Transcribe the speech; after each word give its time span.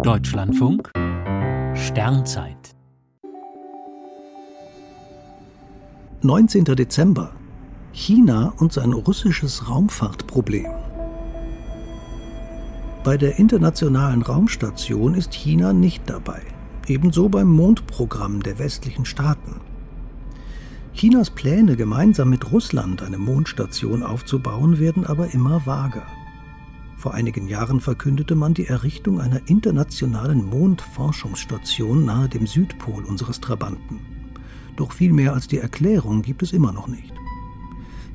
Deutschlandfunk 0.00 0.90
Sternzeit 1.74 2.74
19. 6.22 6.64
Dezember 6.64 7.32
China 7.92 8.54
und 8.56 8.72
sein 8.72 8.94
russisches 8.94 9.68
Raumfahrtproblem. 9.68 10.72
Bei 13.04 13.16
der 13.16 13.38
internationalen 13.38 14.22
Raumstation 14.22 15.14
ist 15.14 15.34
China 15.34 15.72
nicht 15.72 16.08
dabei, 16.08 16.40
ebenso 16.88 17.28
beim 17.28 17.48
Mondprogramm 17.48 18.42
der 18.42 18.58
westlichen 18.58 19.04
Staaten. 19.04 19.60
Chinas 20.94 21.30
Pläne, 21.30 21.76
gemeinsam 21.76 22.30
mit 22.30 22.50
Russland 22.50 23.02
eine 23.02 23.18
Mondstation 23.18 24.02
aufzubauen, 24.02 24.80
werden 24.80 25.06
aber 25.06 25.32
immer 25.34 25.64
vager. 25.66 26.06
Vor 27.02 27.14
einigen 27.14 27.48
Jahren 27.48 27.80
verkündete 27.80 28.36
man 28.36 28.54
die 28.54 28.68
Errichtung 28.68 29.20
einer 29.20 29.40
internationalen 29.48 30.44
Mondforschungsstation 30.44 32.04
nahe 32.04 32.28
dem 32.28 32.46
Südpol 32.46 33.02
unseres 33.02 33.40
Trabanten. 33.40 33.98
Doch 34.76 34.92
viel 34.92 35.12
mehr 35.12 35.34
als 35.34 35.48
die 35.48 35.58
Erklärung 35.58 36.22
gibt 36.22 36.44
es 36.44 36.52
immer 36.52 36.70
noch 36.70 36.86
nicht. 36.86 37.12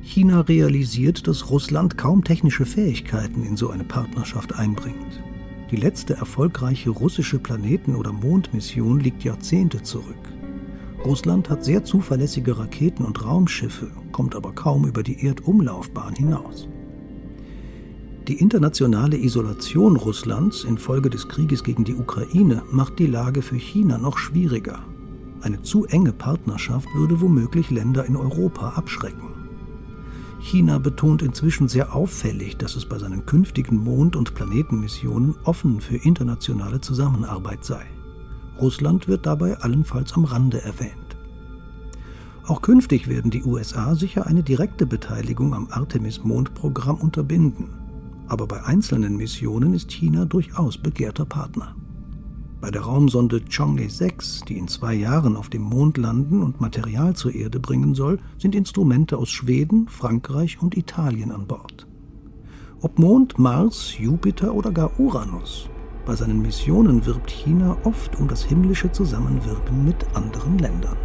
China 0.00 0.40
realisiert, 0.40 1.28
dass 1.28 1.50
Russland 1.50 1.98
kaum 1.98 2.24
technische 2.24 2.64
Fähigkeiten 2.64 3.44
in 3.44 3.58
so 3.58 3.68
eine 3.68 3.84
Partnerschaft 3.84 4.54
einbringt. 4.54 5.22
Die 5.70 5.76
letzte 5.76 6.14
erfolgreiche 6.14 6.88
russische 6.88 7.38
Planeten- 7.38 7.94
oder 7.94 8.14
Mondmission 8.14 9.00
liegt 9.00 9.22
Jahrzehnte 9.22 9.82
zurück. 9.82 10.32
Russland 11.04 11.50
hat 11.50 11.62
sehr 11.62 11.84
zuverlässige 11.84 12.58
Raketen 12.58 13.04
und 13.04 13.22
Raumschiffe, 13.22 13.90
kommt 14.12 14.34
aber 14.34 14.54
kaum 14.54 14.86
über 14.86 15.02
die 15.02 15.26
Erdumlaufbahn 15.26 16.14
hinaus. 16.14 16.70
Die 18.28 18.40
internationale 18.40 19.16
Isolation 19.16 19.96
Russlands 19.96 20.64
infolge 20.64 21.08
des 21.08 21.28
Krieges 21.28 21.64
gegen 21.64 21.84
die 21.84 21.94
Ukraine 21.94 22.62
macht 22.70 22.98
die 22.98 23.06
Lage 23.06 23.40
für 23.40 23.56
China 23.56 23.96
noch 23.96 24.18
schwieriger. 24.18 24.80
Eine 25.40 25.62
zu 25.62 25.86
enge 25.86 26.12
Partnerschaft 26.12 26.88
würde 26.94 27.22
womöglich 27.22 27.70
Länder 27.70 28.04
in 28.04 28.16
Europa 28.16 28.72
abschrecken. 28.72 29.30
China 30.40 30.76
betont 30.76 31.22
inzwischen 31.22 31.68
sehr 31.68 31.94
auffällig, 31.94 32.58
dass 32.58 32.76
es 32.76 32.84
bei 32.84 32.98
seinen 32.98 33.24
künftigen 33.24 33.78
Mond- 33.78 34.14
und 34.14 34.34
Planetenmissionen 34.34 35.34
offen 35.44 35.80
für 35.80 35.96
internationale 35.96 36.82
Zusammenarbeit 36.82 37.64
sei. 37.64 37.86
Russland 38.60 39.08
wird 39.08 39.24
dabei 39.24 39.56
allenfalls 39.56 40.12
am 40.12 40.24
Rande 40.24 40.60
erwähnt. 40.60 41.16
Auch 42.46 42.60
künftig 42.60 43.08
werden 43.08 43.30
die 43.30 43.44
USA 43.44 43.94
sicher 43.94 44.26
eine 44.26 44.42
direkte 44.42 44.84
Beteiligung 44.84 45.54
am 45.54 45.68
Artemis-Mondprogramm 45.70 46.96
unterbinden 46.96 47.77
aber 48.28 48.46
bei 48.46 48.62
einzelnen 48.64 49.16
Missionen 49.16 49.74
ist 49.74 49.90
China 49.90 50.24
durchaus 50.24 50.78
begehrter 50.78 51.24
Partner. 51.24 51.74
Bei 52.60 52.70
der 52.70 52.82
Raumsonde 52.82 53.38
Chang'e 53.48 53.88
6, 53.88 54.42
die 54.48 54.58
in 54.58 54.68
zwei 54.68 54.94
Jahren 54.94 55.36
auf 55.36 55.48
dem 55.48 55.62
Mond 55.62 55.96
landen 55.96 56.42
und 56.42 56.60
Material 56.60 57.14
zur 57.14 57.34
Erde 57.34 57.60
bringen 57.60 57.94
soll, 57.94 58.18
sind 58.36 58.54
Instrumente 58.54 59.16
aus 59.16 59.30
Schweden, 59.30 59.88
Frankreich 59.88 60.60
und 60.60 60.76
Italien 60.76 61.30
an 61.30 61.46
Bord. 61.46 61.86
Ob 62.80 62.98
Mond, 62.98 63.38
Mars, 63.38 63.96
Jupiter 63.98 64.54
oder 64.54 64.72
gar 64.72 64.98
Uranus, 64.98 65.70
bei 66.04 66.16
seinen 66.16 66.42
Missionen 66.42 67.04
wirbt 67.06 67.30
China 67.30 67.76
oft 67.84 68.18
um 68.18 68.28
das 68.28 68.42
himmlische 68.42 68.90
Zusammenwirken 68.90 69.84
mit 69.84 70.06
anderen 70.14 70.58
Ländern. 70.58 70.96